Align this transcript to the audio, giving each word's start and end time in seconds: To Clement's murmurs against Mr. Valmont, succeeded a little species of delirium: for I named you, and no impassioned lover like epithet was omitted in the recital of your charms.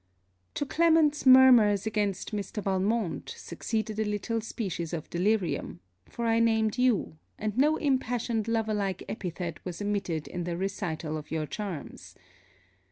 To 0.55 0.65
Clement's 0.65 1.27
murmurs 1.27 1.85
against 1.85 2.31
Mr. 2.33 2.63
Valmont, 2.63 3.31
succeeded 3.37 3.99
a 3.99 4.03
little 4.03 4.41
species 4.41 4.93
of 4.93 5.07
delirium: 5.11 5.79
for 6.09 6.25
I 6.25 6.39
named 6.39 6.79
you, 6.79 7.19
and 7.37 7.55
no 7.55 7.77
impassioned 7.77 8.47
lover 8.47 8.73
like 8.73 9.03
epithet 9.07 9.63
was 9.63 9.79
omitted 9.79 10.27
in 10.27 10.43
the 10.43 10.57
recital 10.57 11.17
of 11.17 11.29
your 11.29 11.45
charms. 11.45 12.15